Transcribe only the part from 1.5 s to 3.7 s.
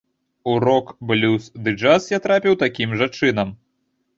ды джаз я трапіў такім жа чынам.